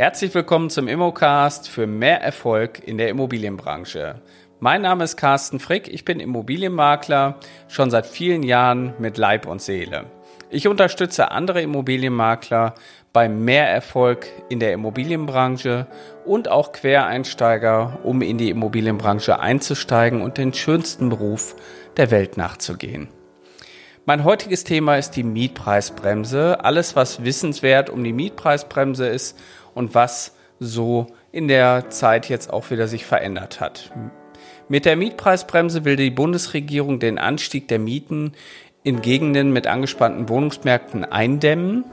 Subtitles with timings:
[0.00, 4.22] Herzlich willkommen zum Immocast für mehr Erfolg in der Immobilienbranche.
[4.58, 7.38] Mein Name ist Carsten Frick, ich bin Immobilienmakler,
[7.68, 10.06] schon seit vielen Jahren mit Leib und Seele.
[10.48, 12.76] Ich unterstütze andere Immobilienmakler
[13.12, 15.86] bei mehr Erfolg in der Immobilienbranche
[16.24, 21.56] und auch Quereinsteiger, um in die Immobilienbranche einzusteigen und den schönsten Beruf
[21.98, 23.08] der Welt nachzugehen.
[24.06, 26.64] Mein heutiges Thema ist die Mietpreisbremse.
[26.64, 29.38] Alles, was wissenswert um die Mietpreisbremse ist
[29.74, 33.90] und was so in der Zeit jetzt auch wieder sich verändert hat.
[34.68, 38.32] Mit der Mietpreisbremse will die Bundesregierung den Anstieg der Mieten
[38.82, 41.84] in Gegenden mit angespannten Wohnungsmärkten eindämmen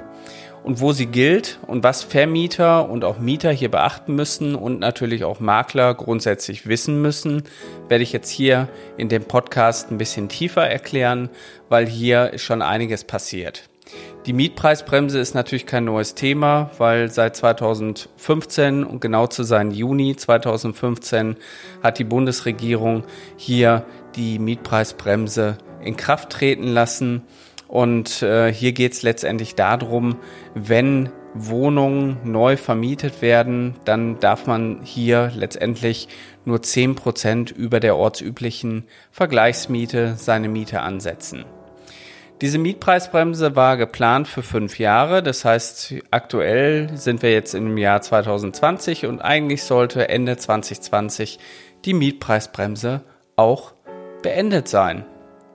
[0.64, 5.24] und wo sie gilt und was Vermieter und auch Mieter hier beachten müssen und natürlich
[5.24, 7.44] auch Makler grundsätzlich wissen müssen,
[7.88, 11.30] werde ich jetzt hier in dem Podcast ein bisschen tiefer erklären,
[11.70, 13.70] weil hier ist schon einiges passiert.
[14.26, 20.16] Die Mietpreisbremse ist natürlich kein neues Thema, weil seit 2015 und genau zu sein Juni
[20.16, 21.38] 2015
[21.82, 23.04] hat die Bundesregierung
[23.38, 23.86] hier
[24.16, 27.24] die Mietpreisbremse in Kraft treten lassen.
[27.70, 30.18] Und äh, hier geht es letztendlich darum,
[30.56, 36.08] wenn Wohnungen neu vermietet werden, dann darf man hier letztendlich
[36.46, 41.46] nur zehn Prozent über der ortsüblichen Vergleichsmiete seine Miete ansetzen.
[42.42, 45.24] Diese Mietpreisbremse war geplant für fünf Jahre.
[45.24, 51.40] Das heißt, aktuell sind wir jetzt im Jahr 2020 und eigentlich sollte Ende 2020
[51.84, 53.02] die Mietpreisbremse
[53.38, 53.74] auch
[54.22, 55.04] beendet sein.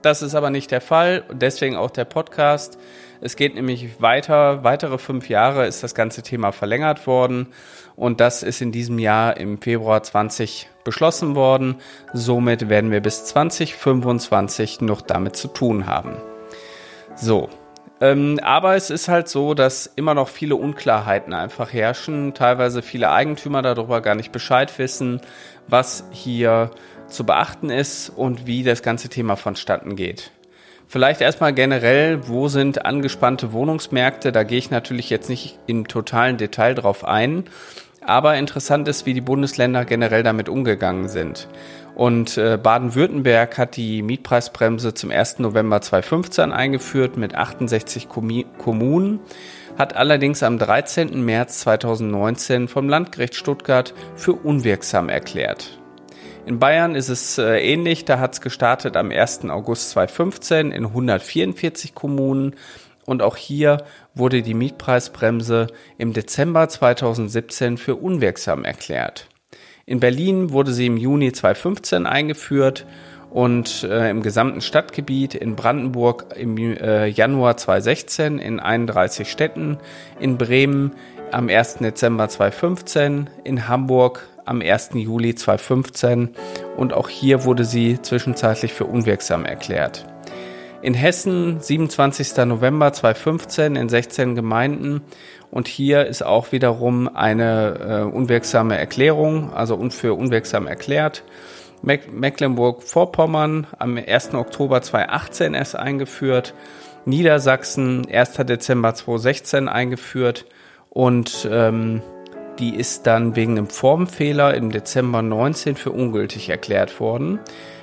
[0.03, 1.23] Das ist aber nicht der Fall.
[1.33, 2.79] Deswegen auch der Podcast.
[3.21, 4.65] Es geht nämlich weiter.
[4.65, 7.47] Weitere fünf Jahre ist das ganze Thema verlängert worden.
[7.95, 11.77] Und das ist in diesem Jahr im Februar 20 beschlossen worden.
[12.13, 16.17] Somit werden wir bis 2025 noch damit zu tun haben.
[17.15, 17.49] So.
[18.01, 22.35] Ähm, aber es ist halt so, dass immer noch viele Unklarheiten einfach herrschen.
[22.35, 25.21] Teilweise viele Eigentümer darüber gar nicht Bescheid wissen,
[25.69, 26.73] was hier
[27.07, 30.33] zu beachten ist und wie das ganze Thema vonstatten geht.
[30.89, 34.33] Vielleicht erstmal generell, wo sind angespannte Wohnungsmärkte?
[34.33, 37.45] Da gehe ich natürlich jetzt nicht im totalen Detail drauf ein.
[38.05, 41.49] Aber interessant ist, wie die Bundesländer generell damit umgegangen sind.
[41.95, 45.41] Und äh, Baden-Württemberg hat die Mietpreisbremse zum 1.
[45.41, 49.21] November 2015 eingeführt mit 68 Kommunen,
[49.77, 51.23] hat allerdings am 13.
[51.23, 55.79] März 2019 vom Landgericht Stuttgart für unwirksam erklärt.
[56.45, 59.45] In Bayern ist es äh, ähnlich, da hat es gestartet am 1.
[59.51, 62.57] August 2015 in 144 Kommunen
[63.05, 69.29] und auch hier wurde die Mietpreisbremse im Dezember 2017 für unwirksam erklärt.
[69.85, 72.87] In Berlin wurde sie im Juni 2015 eingeführt
[73.31, 79.79] und äh, im gesamten Stadtgebiet in Brandenburg im äh, Januar 2016 in 31 Städten,
[80.21, 80.93] in Bremen
[81.33, 81.79] am 1.
[81.79, 84.91] Dezember 2015, in Hamburg am 1.
[84.95, 86.31] Juli 2015
[86.77, 90.07] und auch hier wurde sie zwischenzeitlich für unwirksam erklärt.
[90.83, 92.37] In Hessen 27.
[92.45, 95.03] November 2015 in 16 Gemeinden
[95.53, 101.25] und hier ist auch wiederum eine äh, unwirksame Erklärung, also für unwirksam erklärt.
[101.83, 104.33] Mecklenburg-Vorpommern am 1.
[104.33, 106.55] Oktober 2018 erst eingeführt.
[107.05, 108.33] Niedersachsen 1.
[108.47, 110.47] Dezember 2016 eingeführt
[110.89, 112.01] und ähm,
[112.59, 117.41] die ist dann wegen einem Formfehler im Dezember 19 für ungültig erklärt worden.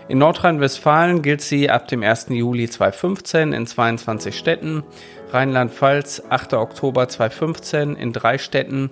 [0.08, 2.30] In Nordrhein-Westfalen gilt sie ab dem 1.
[2.30, 4.84] Juli 2015 in 22 Städten.
[5.32, 6.54] Rheinland-Pfalz 8.
[6.54, 8.90] Oktober 2015 in drei Städten,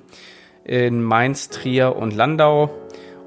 [0.63, 2.69] in Mainz, Trier und Landau.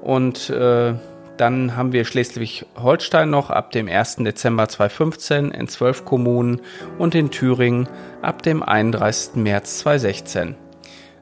[0.01, 0.93] Und äh,
[1.37, 4.17] dann haben wir Schleswig-Holstein noch ab dem 1.
[4.17, 6.61] Dezember 2015 in zwölf Kommunen
[6.97, 7.87] und in Thüringen
[8.21, 9.35] ab dem 31.
[9.35, 10.55] März 2016.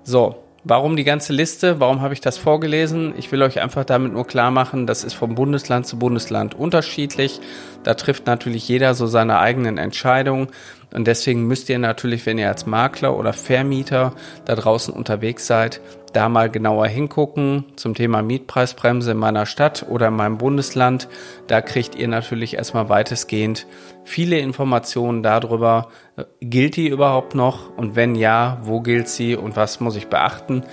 [0.03, 1.79] So, Warum die ganze Liste?
[1.79, 3.13] Warum habe ich das vorgelesen?
[3.17, 7.39] Ich will euch einfach damit nur klar machen, das ist vom Bundesland zu Bundesland unterschiedlich.
[7.83, 10.49] Da trifft natürlich jeder so seine eigenen Entscheidungen.
[10.93, 14.13] Und deswegen müsst ihr natürlich, wenn ihr als Makler oder Vermieter
[14.45, 20.07] da draußen unterwegs seid, da mal genauer hingucken zum Thema Mietpreisbremse in meiner Stadt oder
[20.07, 21.07] in meinem Bundesland.
[21.47, 23.67] Da kriegt ihr natürlich erstmal weitestgehend
[24.03, 29.55] viele Informationen darüber, äh, gilt die überhaupt noch und wenn ja, wo gilt sie und
[29.55, 30.63] was muss ich beachten,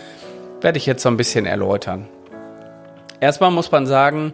[0.60, 2.08] werde ich jetzt so ein bisschen erläutern.
[3.20, 4.32] Erstmal muss man sagen,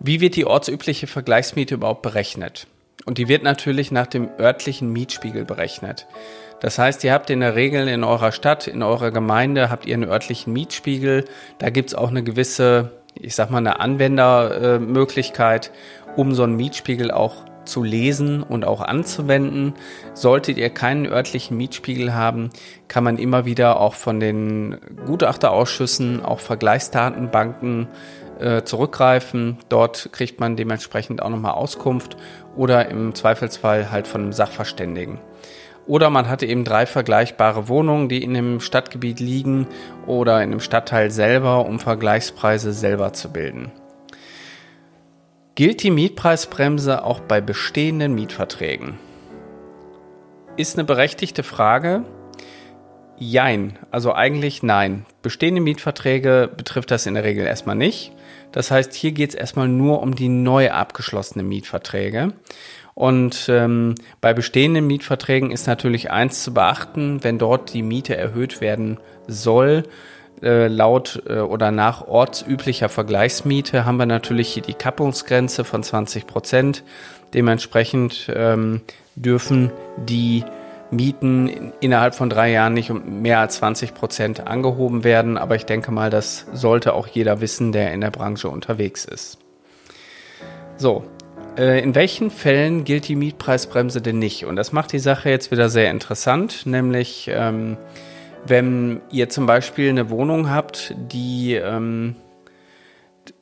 [0.00, 2.66] wie wird die ortsübliche Vergleichsmiete überhaupt berechnet?
[3.04, 6.06] Und die wird natürlich nach dem örtlichen Mietspiegel berechnet.
[6.62, 9.94] Das heißt, ihr habt in der Regel in eurer Stadt, in eurer Gemeinde, habt ihr
[9.94, 11.24] einen örtlichen Mietspiegel.
[11.58, 15.72] Da gibt's auch eine gewisse, ich sag mal, eine Anwendermöglichkeit,
[16.14, 19.74] um so einen Mietspiegel auch zu lesen und auch anzuwenden.
[20.14, 22.50] Solltet ihr keinen örtlichen Mietspiegel haben,
[22.86, 27.88] kann man immer wieder auch von den Gutachterausschüssen, auch Vergleichsdatenbanken
[28.38, 29.58] äh, zurückgreifen.
[29.68, 32.16] Dort kriegt man dementsprechend auch nochmal Auskunft
[32.54, 35.18] oder im Zweifelsfall halt von einem Sachverständigen.
[35.86, 39.66] Oder man hatte eben drei vergleichbare Wohnungen, die in dem Stadtgebiet liegen
[40.06, 43.72] oder in dem Stadtteil selber, um Vergleichspreise selber zu bilden.
[45.54, 48.98] Gilt die Mietpreisbremse auch bei bestehenden Mietverträgen?
[50.56, 52.04] Ist eine berechtigte Frage.
[53.18, 55.04] Jein, also eigentlich nein.
[55.20, 58.12] Bestehende Mietverträge betrifft das in der Regel erstmal nicht.
[58.50, 62.32] Das heißt, hier geht es erstmal nur um die neu abgeschlossenen Mietverträge.
[62.94, 68.60] Und ähm, bei bestehenden Mietverträgen ist natürlich eins zu beachten, wenn dort die Miete erhöht
[68.60, 69.84] werden soll,
[70.42, 76.26] äh, laut äh, oder nach ortsüblicher Vergleichsmiete haben wir natürlich hier die Kappungsgrenze von 20
[76.26, 76.82] Prozent.
[77.32, 78.80] Dementsprechend ähm,
[79.14, 80.44] dürfen die
[80.90, 85.38] Mieten innerhalb von drei Jahren nicht um mehr als 20 Prozent angehoben werden.
[85.38, 89.38] Aber ich denke mal, das sollte auch jeder wissen, der in der Branche unterwegs ist.
[90.76, 91.04] So,
[91.56, 94.46] in welchen Fällen gilt die Mietpreisbremse denn nicht?
[94.46, 97.76] Und das macht die Sache jetzt wieder sehr interessant, nämlich ähm,
[98.46, 102.16] wenn ihr zum Beispiel eine Wohnung habt, die ähm,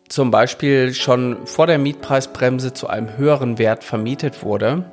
[0.09, 4.85] zum Beispiel schon vor der Mietpreisbremse zu einem höheren Wert vermietet wurde,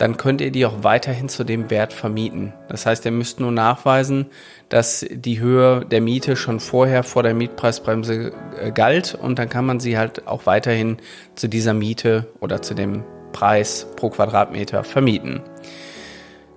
[0.00, 2.54] dann könnt ihr die auch weiterhin zu dem Wert vermieten.
[2.68, 4.26] Das heißt, ihr müsst nur nachweisen,
[4.70, 9.66] dass die Höhe der Miete schon vorher vor der Mietpreisbremse äh, galt und dann kann
[9.66, 10.96] man sie halt auch weiterhin
[11.34, 15.42] zu dieser Miete oder zu dem Preis pro Quadratmeter vermieten.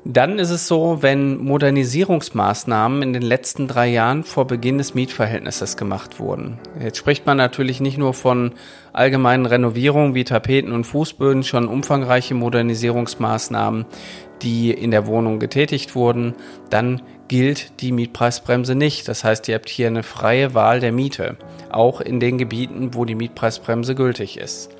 [0.05, 5.77] Dann ist es so, wenn Modernisierungsmaßnahmen in den letzten drei Jahren vor Beginn des Mietverhältnisses
[5.77, 6.59] gemacht wurden.
[6.81, 8.51] Jetzt spricht man natürlich nicht nur von
[8.91, 13.85] allgemeinen Renovierungen wie Tapeten und Fußböden, schon umfangreiche Modernisierungsmaßnahmen,
[14.41, 16.35] die in der Wohnung getätigt wurden.
[16.69, 19.07] Dann gilt die Mietpreisbremse nicht.
[19.07, 21.37] Das heißt, ihr habt hier eine freie Wahl der Miete,
[21.71, 24.75] auch in den Gebieten, wo die Mietpreisbremse gültig ist.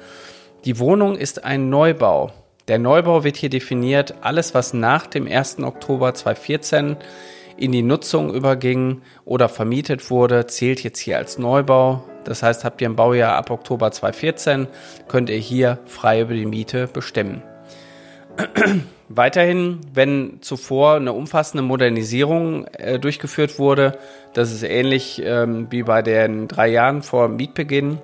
[0.65, 2.31] Die Wohnung ist ein Neubau.
[2.69, 5.59] Der Neubau wird hier definiert, alles was nach dem 1.
[5.59, 6.95] Oktober 2014
[7.57, 12.05] in die Nutzung überging oder vermietet wurde, zählt jetzt hier als Neubau.
[12.23, 14.67] Das heißt, habt ihr ein Baujahr ab Oktober 2014,
[15.09, 17.43] könnt ihr hier frei über die Miete bestimmen.
[19.09, 23.99] Weiterhin, wenn zuvor eine umfassende Modernisierung äh, durchgeführt wurde,
[24.33, 27.99] das ist ähnlich ähm, wie bei den drei Jahren vor Mietbeginn.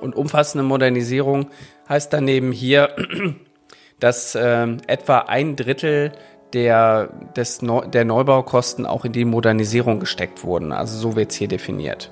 [0.00, 1.48] Und umfassende Modernisierung
[1.88, 2.88] heißt daneben hier,
[4.02, 6.12] dass äh, etwa ein Drittel
[6.52, 10.72] der, des Neu der Neubaukosten auch in die Modernisierung gesteckt wurden.
[10.72, 12.10] Also so wird es hier definiert.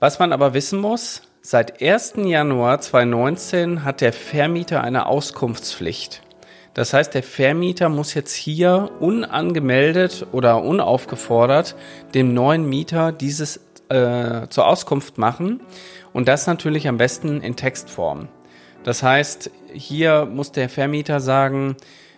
[0.00, 2.14] Was man aber wissen muss, seit 1.
[2.24, 6.22] Januar 2019 hat der Vermieter eine Auskunftspflicht.
[6.72, 11.76] Das heißt, der Vermieter muss jetzt hier unangemeldet oder unaufgefordert
[12.14, 15.60] dem neuen Mieter dieses äh, zur Auskunft machen
[16.12, 18.28] und das natürlich am besten in Textform.
[18.88, 21.76] Das heißt, hier muss der Vermieter sagen,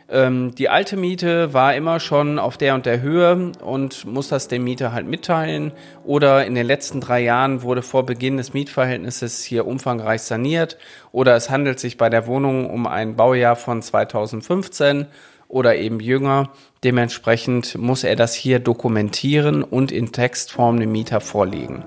[0.08, 4.46] ähm, die alte Miete war immer schon auf der und der Höhe und muss das
[4.46, 5.72] dem Mieter halt mitteilen.
[6.04, 10.78] Oder in den letzten drei Jahren wurde vor Beginn des Mietverhältnisses hier umfangreich saniert.
[11.10, 15.06] Oder es handelt sich bei der Wohnung um ein Baujahr von 2015
[15.48, 16.50] oder eben jünger.
[16.84, 21.82] Dementsprechend muss er das hier dokumentieren und in Textform dem Mieter vorlegen.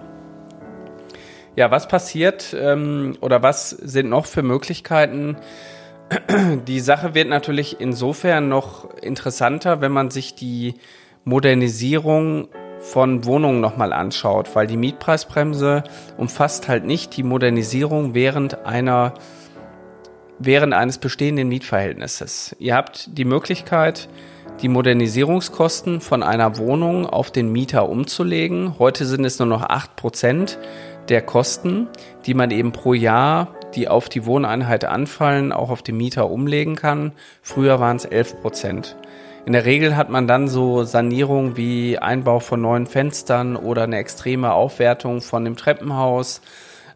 [1.55, 5.37] Ja, was passiert ähm, oder was sind noch für Möglichkeiten?
[6.67, 10.75] Die Sache wird natürlich insofern noch interessanter, wenn man sich die
[11.25, 15.83] Modernisierung von Wohnungen nochmal anschaut, weil die Mietpreisbremse
[16.17, 19.13] umfasst halt nicht die Modernisierung während einer
[20.39, 22.55] während eines bestehenden Mietverhältnisses.
[22.59, 24.09] Ihr habt die Möglichkeit,
[24.61, 28.77] die Modernisierungskosten von einer Wohnung auf den Mieter umzulegen.
[28.79, 30.59] Heute sind es nur noch acht Prozent
[31.09, 31.87] der Kosten,
[32.25, 36.75] die man eben pro Jahr, die auf die Wohneinheit anfallen, auch auf den Mieter umlegen
[36.75, 37.11] kann.
[37.41, 38.95] Früher waren es 11 Prozent.
[39.45, 43.97] In der Regel hat man dann so Sanierungen wie Einbau von neuen Fenstern oder eine
[43.97, 46.41] extreme Aufwertung von dem Treppenhaus,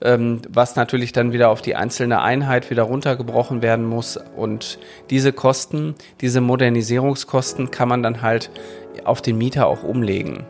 [0.01, 4.17] ähm, was natürlich dann wieder auf die einzelne Einheit wieder runtergebrochen werden muss.
[4.37, 8.49] Und diese Kosten, diese Modernisierungskosten kann man dann halt
[9.03, 10.45] auf den Mieter auch umlegen.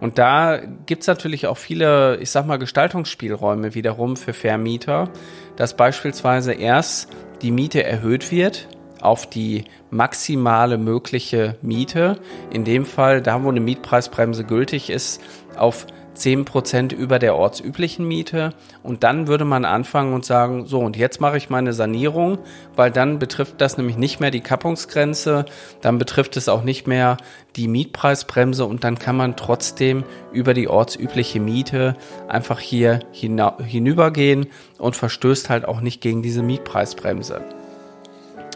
[0.00, 5.10] Und da gibt's natürlich auch viele, ich sag mal, Gestaltungsspielräume wiederum für Vermieter,
[5.56, 7.08] dass beispielsweise erst
[7.42, 8.68] die Miete erhöht wird
[9.00, 12.18] auf die maximale mögliche Miete.
[12.50, 15.22] In dem Fall, da wo eine Mietpreisbremse gültig ist,
[15.56, 15.86] auf
[16.16, 18.50] 10% über der ortsüblichen Miete
[18.82, 22.38] und dann würde man anfangen und sagen, so und jetzt mache ich meine Sanierung,
[22.74, 25.44] weil dann betrifft das nämlich nicht mehr die Kappungsgrenze,
[25.80, 27.16] dann betrifft es auch nicht mehr
[27.56, 31.96] die Mietpreisbremse und dann kann man trotzdem über die ortsübliche Miete
[32.28, 34.46] einfach hier hinübergehen
[34.78, 37.42] und verstößt halt auch nicht gegen diese Mietpreisbremse.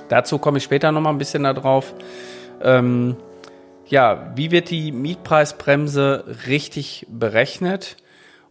[0.09, 1.95] Dazu komme ich später nochmal ein bisschen darauf.
[2.63, 3.17] Ähm,
[3.91, 7.97] ja, wie wird die Mietpreisbremse richtig berechnet?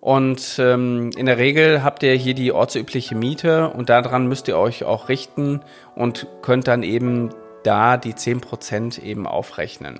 [0.01, 4.57] Und ähm, in der Regel habt ihr hier die ortsübliche Miete und daran müsst ihr
[4.57, 5.61] euch auch richten
[5.95, 7.29] und könnt dann eben
[7.63, 9.99] da die 10% eben aufrechnen.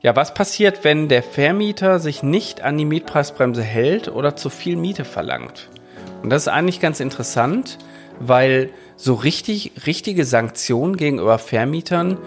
[0.00, 4.76] Ja, was passiert, wenn der Vermieter sich nicht an die Mietpreisbremse hält oder zu viel
[4.76, 5.70] Miete verlangt?
[6.22, 7.78] Und das ist eigentlich ganz interessant,
[8.20, 12.18] weil so richtig, richtige Sanktionen gegenüber Vermietern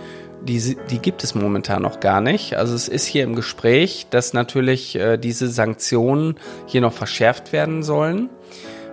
[0.44, 2.56] die, die gibt es momentan noch gar nicht.
[2.56, 7.84] Also es ist hier im Gespräch, dass natürlich äh, diese Sanktionen hier noch verschärft werden
[7.84, 8.30] sollen.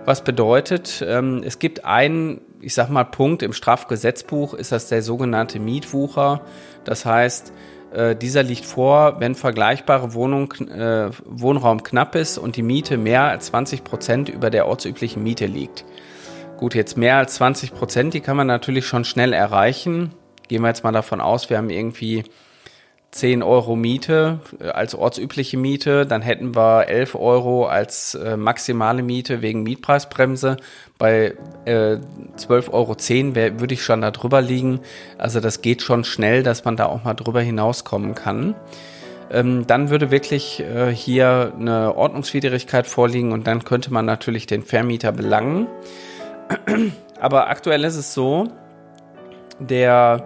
[0.05, 5.01] Was bedeutet, ähm, es gibt einen, ich sag mal, Punkt im Strafgesetzbuch, ist das der
[5.01, 6.41] sogenannte Mietwucher.
[6.83, 7.53] Das heißt,
[7.93, 13.23] äh, dieser liegt vor, wenn vergleichbare Wohnung, äh, Wohnraum knapp ist und die Miete mehr
[13.23, 15.85] als 20 Prozent über der ortsüblichen Miete liegt.
[16.57, 20.13] Gut, jetzt mehr als 20 Prozent, die kann man natürlich schon schnell erreichen
[20.47, 22.23] gehen wir jetzt mal davon aus, wir haben irgendwie
[23.15, 29.03] 10 Euro Miete äh, als ortsübliche Miete, dann hätten wir 11 Euro als äh, maximale
[29.03, 30.57] Miete wegen Mietpreisbremse.
[30.97, 31.33] Bei
[31.63, 31.97] äh,
[32.37, 34.81] 12,10 Euro würde ich schon da drüber liegen.
[35.17, 38.53] Also das geht schon schnell, dass man da auch mal drüber hinauskommen kann.
[39.31, 44.61] Ähm, dann würde wirklich äh, hier eine Ordnungswidrigkeit vorliegen und dann könnte man natürlich den
[44.61, 45.67] Vermieter belangen.
[47.19, 48.49] Aber aktuell ist es so,
[49.59, 50.25] der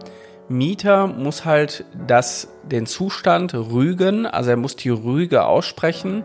[0.49, 6.23] Mieter muss halt das, den Zustand rügen, also er muss die Rüge aussprechen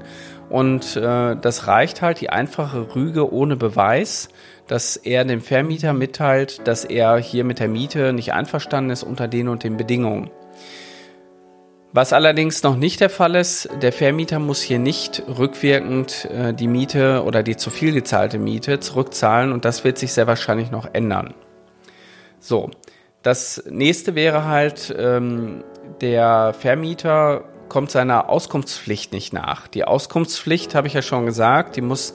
[0.48, 4.28] und äh, das reicht halt die einfache Rüge ohne Beweis,
[4.66, 9.28] dass er dem Vermieter mitteilt, dass er hier mit der Miete nicht einverstanden ist unter
[9.28, 10.30] den und den Bedingungen.
[11.92, 16.66] Was allerdings noch nicht der Fall ist, der Vermieter muss hier nicht rückwirkend äh, die
[16.66, 20.88] Miete oder die zu viel gezahlte Miete zurückzahlen und das wird sich sehr wahrscheinlich noch
[20.92, 21.34] ändern.
[22.40, 22.70] So,
[23.24, 25.64] das nächste wäre halt, ähm,
[26.00, 29.66] der Vermieter kommt seiner Auskunftspflicht nicht nach.
[29.66, 32.12] Die Auskunftspflicht, habe ich ja schon gesagt, die muss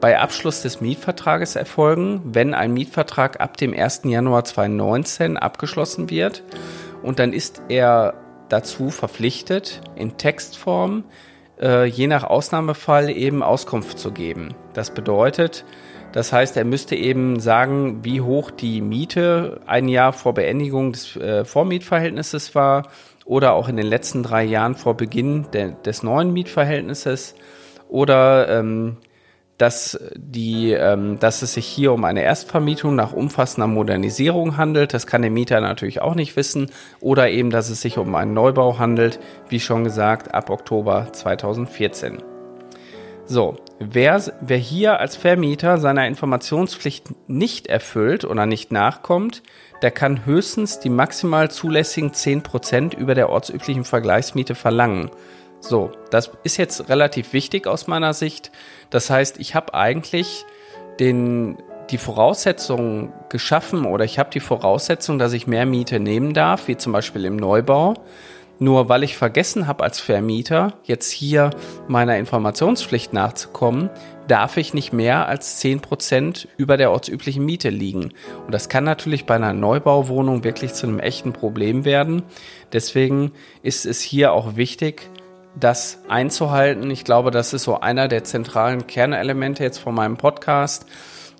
[0.00, 4.02] bei Abschluss des Mietvertrages erfolgen, wenn ein Mietvertrag ab dem 1.
[4.04, 6.42] Januar 2019 abgeschlossen wird.
[7.02, 8.14] Und dann ist er
[8.50, 11.04] dazu verpflichtet, in Textform
[11.60, 14.54] äh, je nach Ausnahmefall eben Auskunft zu geben.
[14.74, 15.64] Das bedeutet,
[16.12, 21.16] das heißt, er müsste eben sagen, wie hoch die Miete ein Jahr vor Beendigung des
[21.16, 22.88] äh, Vormietverhältnisses war
[23.24, 27.34] oder auch in den letzten drei Jahren vor Beginn de des neuen Mietverhältnisses
[27.88, 28.96] oder ähm,
[29.60, 34.94] dass, die, ähm, dass es sich hier um eine Erstvermietung nach umfassender Modernisierung handelt.
[34.94, 36.70] Das kann der Mieter natürlich auch nicht wissen.
[37.00, 42.29] Oder eben, dass es sich um einen Neubau handelt, wie schon gesagt, ab Oktober 2014.
[43.32, 49.44] So, wer, wer hier als Vermieter seiner Informationspflicht nicht erfüllt oder nicht nachkommt,
[49.82, 55.12] der kann höchstens die maximal zulässigen 10% über der ortsüblichen Vergleichsmiete verlangen.
[55.60, 58.50] So, das ist jetzt relativ wichtig aus meiner Sicht.
[58.90, 60.44] Das heißt, ich habe eigentlich
[60.98, 61.56] den,
[61.90, 66.76] die Voraussetzungen geschaffen oder ich habe die Voraussetzung, dass ich mehr Miete nehmen darf, wie
[66.76, 67.94] zum Beispiel im Neubau.
[68.62, 71.48] Nur weil ich vergessen habe als Vermieter, jetzt hier
[71.88, 73.88] meiner Informationspflicht nachzukommen,
[74.28, 78.12] darf ich nicht mehr als 10% über der ortsüblichen Miete liegen.
[78.44, 82.22] Und das kann natürlich bei einer Neubauwohnung wirklich zu einem echten Problem werden.
[82.72, 85.08] Deswegen ist es hier auch wichtig,
[85.58, 86.90] das einzuhalten.
[86.90, 90.84] Ich glaube, das ist so einer der zentralen Kernelemente jetzt von meinem Podcast.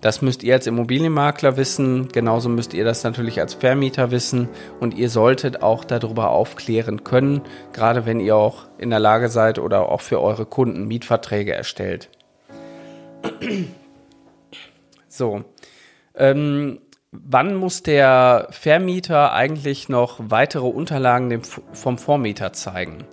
[0.01, 4.95] Das müsst ihr als Immobilienmakler wissen, genauso müsst ihr das natürlich als Vermieter wissen und
[4.95, 7.41] ihr solltet auch darüber aufklären können,
[7.71, 12.09] gerade wenn ihr auch in der Lage seid oder auch für eure Kunden Mietverträge erstellt.
[15.13, 15.43] So,
[16.15, 16.79] ähm,
[17.11, 21.41] wann muss der Vermieter eigentlich noch weitere Unterlagen
[21.73, 23.03] vom Vormieter zeigen?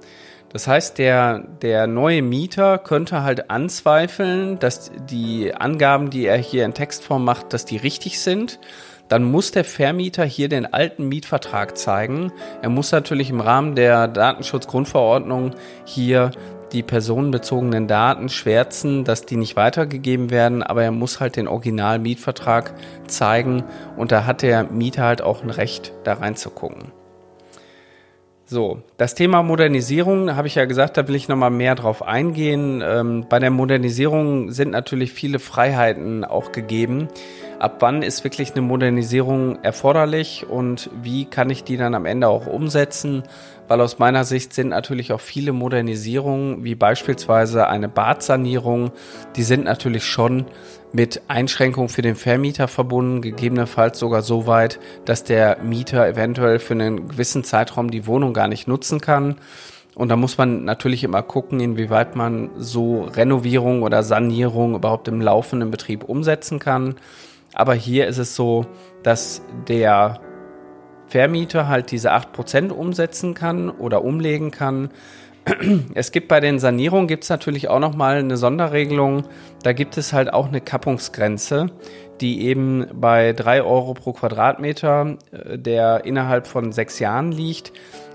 [0.53, 6.65] Das heißt, der, der neue Mieter könnte halt anzweifeln, dass die Angaben, die er hier
[6.65, 8.59] in Textform macht, dass die richtig sind.
[9.09, 12.33] Dann muss der Vermieter hier den alten Mietvertrag zeigen.
[12.63, 16.31] Er muss natürlich im Rahmen der Datenschutzgrundverordnung hier
[16.73, 22.75] die personenbezogenen Daten schwärzen, dass die nicht weitergegeben werden, aber er muss halt den Original-Mietvertrag
[23.07, 23.65] zeigen
[23.97, 26.93] und da hat der Mieter halt auch ein Recht, da reinzugucken.
[28.51, 32.83] So, das Thema Modernisierung habe ich ja gesagt, da will ich nochmal mehr drauf eingehen.
[32.83, 37.09] Ähm, bei der Modernisierung sind natürlich viele Freiheiten auch gegeben.
[37.59, 42.29] Ab wann ist wirklich eine Modernisierung erforderlich und wie kann ich die dann am Ende
[42.29, 43.25] auch umsetzen?
[43.69, 48.93] Weil aus meiner Sicht sind natürlich auch viele Modernisierungen, wie beispielsweise eine Badsanierung,
[49.37, 50.47] die sind natürlich schon
[50.93, 56.73] mit Einschränkungen für den Vermieter verbunden, gegebenenfalls sogar so weit, dass der Mieter eventuell für
[56.73, 59.37] einen gewissen Zeitraum die Wohnung gar nicht nutzen kann.
[59.95, 65.21] Und da muss man natürlich immer gucken, inwieweit man so Renovierung oder Sanierung überhaupt im
[65.21, 66.95] laufenden Betrieb umsetzen kann.
[67.53, 68.65] Aber hier ist es so,
[69.03, 70.21] dass der
[71.09, 74.91] Vermieter halt diese 8% umsetzen kann oder umlegen kann
[75.95, 79.25] es gibt bei den Sanierungen gibt es natürlich auch nochmal eine Sonderregelung.
[79.63, 81.67] Da gibt es halt auch eine Kappungsgrenze,
[82.21, 87.73] die eben bei drei Euro pro Quadratmeter, äh, der innerhalb von sechs Jahren liegt.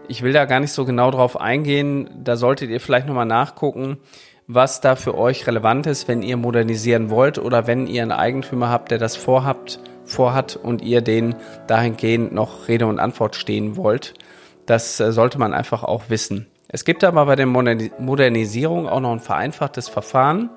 [0.08, 2.10] Ich will da gar nicht so genau drauf eingehen.
[2.24, 3.98] Da solltet ihr vielleicht nochmal nachgucken,
[4.48, 8.70] was da für euch relevant ist, wenn ihr modernisieren wollt oder wenn ihr einen Eigentümer
[8.70, 11.36] habt, der das vorhabt, vorhat und ihr den
[11.68, 14.14] dahingehend noch Rede und Antwort stehen wollt.
[14.66, 16.48] Das äh, sollte man einfach auch wissen.
[16.68, 20.50] Es gibt aber bei der Modernisierung auch noch ein vereinfachtes Verfahren.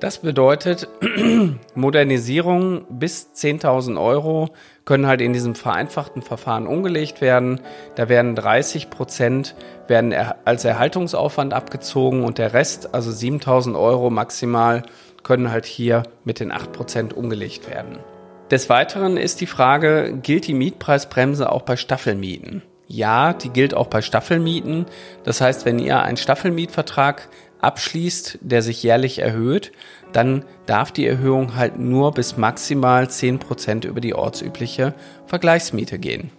[0.00, 0.88] Das bedeutet,
[1.74, 4.50] Modernisierung bis 10.000 Euro
[4.84, 7.60] können halt in diesem vereinfachten Verfahren umgelegt werden.
[7.96, 9.56] Da werden 30 Prozent
[9.88, 10.14] werden
[10.44, 14.82] als Erhaltungsaufwand abgezogen und der Rest, also 7.000 Euro maximal,
[15.28, 17.98] können halt hier mit den 8 Prozent umgelegt werden.
[18.50, 22.62] Des Weiteren ist die Frage, gilt die Mietpreisbremse auch bei Staffelmieten?
[22.88, 24.86] ja, die gilt auch bei Staffelmieten.
[25.22, 27.28] Das heißt, wenn ihr einen Staffelmietvertrag
[27.60, 29.72] abschließt, der sich jährlich erhöht,
[30.12, 34.94] dann darf die Erhöhung halt nur bis maximal zehn Prozent über die ortsübliche
[35.26, 36.30] Vergleichsmiete gehen.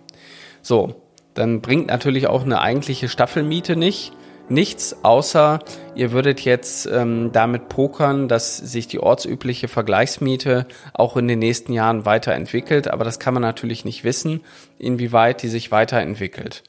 [0.61, 0.95] So,
[1.35, 4.13] dann bringt natürlich auch eine eigentliche Staffelmiete nicht
[4.49, 5.59] nichts, außer
[5.95, 11.73] ihr würdet jetzt ähm, damit pokern, dass sich die ortsübliche Vergleichsmiete auch in den nächsten
[11.73, 12.89] Jahren weiterentwickelt.
[12.89, 14.41] Aber das kann man natürlich nicht wissen,
[14.77, 16.63] inwieweit die sich weiterentwickelt.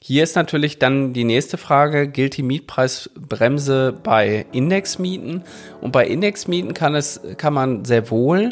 [0.00, 5.42] Hier ist natürlich dann die nächste Frage, gilt die Mietpreisbremse bei Indexmieten?
[5.80, 8.50] Und bei Indexmieten kann es, kann man sehr wohl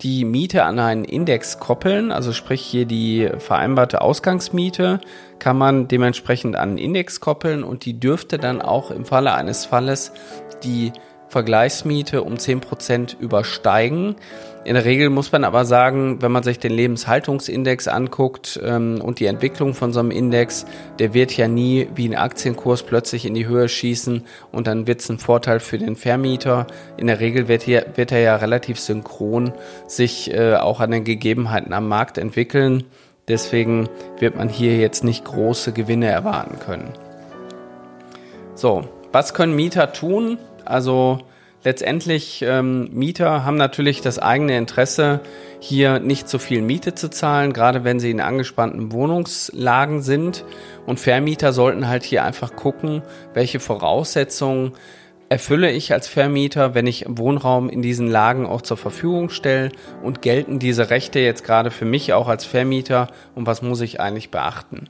[0.00, 5.00] die Miete an einen Index koppeln, also sprich hier die vereinbarte Ausgangsmiete
[5.38, 9.64] kann man dementsprechend an einen Index koppeln und die dürfte dann auch im Falle eines
[9.64, 10.12] Falles
[10.62, 10.92] die
[11.34, 14.14] Vergleichsmiete um 10% übersteigen.
[14.64, 19.18] In der Regel muss man aber sagen, wenn man sich den Lebenshaltungsindex anguckt ähm, und
[19.18, 20.64] die Entwicklung von so einem Index,
[21.00, 25.00] der wird ja nie wie ein Aktienkurs plötzlich in die Höhe schießen und dann wird
[25.00, 26.68] es ein Vorteil für den Vermieter.
[26.96, 29.52] In der Regel wird, hier, wird er ja relativ synchron
[29.86, 32.84] sich äh, auch an den Gegebenheiten am Markt entwickeln.
[33.28, 36.92] Deswegen wird man hier jetzt nicht große Gewinne erwarten können.
[38.54, 40.38] So, was können Mieter tun?
[40.64, 41.18] Also
[41.64, 45.20] letztendlich, ähm, Mieter haben natürlich das eigene Interesse,
[45.58, 50.44] hier nicht so viel Miete zu zahlen, gerade wenn sie in angespannten Wohnungslagen sind.
[50.84, 54.72] Und Vermieter sollten halt hier einfach gucken, welche Voraussetzungen
[55.28, 59.70] erfülle ich als Vermieter, wenn ich Wohnraum in diesen Lagen auch zur Verfügung stelle
[60.02, 64.00] und gelten diese Rechte jetzt gerade für mich auch als Vermieter und was muss ich
[64.00, 64.88] eigentlich beachten?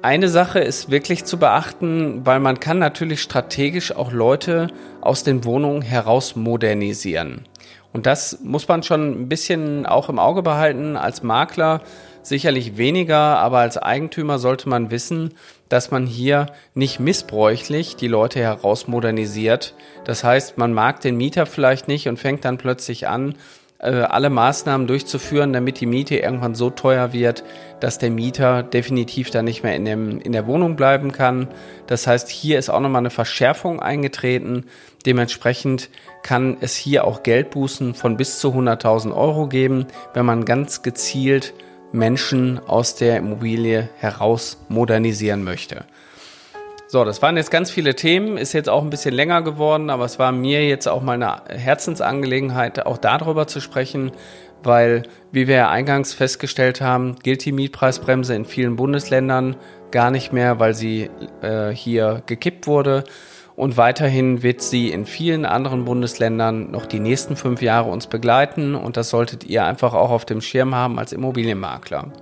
[0.00, 4.68] Eine Sache ist wirklich zu beachten, weil man kann natürlich strategisch auch Leute
[5.00, 7.44] aus den Wohnungen heraus modernisieren.
[7.92, 10.96] Und das muss man schon ein bisschen auch im Auge behalten.
[10.96, 11.80] Als Makler
[12.22, 15.34] sicherlich weniger, aber als Eigentümer sollte man wissen,
[15.68, 19.74] dass man hier nicht missbräuchlich die Leute herausmodernisiert.
[20.04, 23.34] Das heißt, man mag den Mieter vielleicht nicht und fängt dann plötzlich an,
[23.80, 27.44] äh, alle Maßnahmen durchzuführen, damit die Miete irgendwann so teuer wird,
[27.80, 31.48] dass der Mieter definitiv dann nicht mehr in, dem, in der Wohnung bleiben kann.
[31.86, 34.64] Das heißt, hier ist auch nochmal eine Verschärfung eingetreten.
[35.06, 35.90] Dementsprechend
[36.24, 41.54] kann es hier auch Geldbußen von bis zu 100.000 Euro geben, wenn man ganz gezielt
[41.92, 45.84] Menschen aus der Immobilie heraus modernisieren möchte.
[46.90, 50.06] So, das waren jetzt ganz viele Themen, ist jetzt auch ein bisschen länger geworden, aber
[50.06, 54.10] es war mir jetzt auch mal eine Herzensangelegenheit, auch darüber zu sprechen,
[54.62, 59.56] weil, wie wir ja eingangs festgestellt haben, gilt die Mietpreisbremse in vielen Bundesländern
[59.90, 61.10] gar nicht mehr, weil sie
[61.42, 63.04] äh, hier gekippt wurde.
[63.58, 68.76] Und weiterhin wird sie in vielen anderen Bundesländern noch die nächsten fünf Jahre uns begleiten.
[68.76, 72.12] Und das solltet ihr einfach auch auf dem Schirm haben als Immobilienmakler.